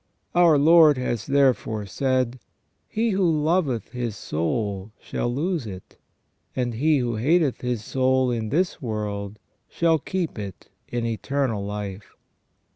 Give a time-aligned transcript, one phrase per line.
[0.33, 2.39] Our Lord has therefore said:"
[2.89, 5.97] He who loveth his soul shall lose it,
[6.55, 9.37] and he who hateth his soul in this world
[9.69, 12.15] shall keep it in eternal life